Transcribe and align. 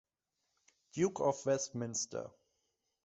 Duke 0.93 1.19
of 1.21 1.45
Westminster. 1.45 2.31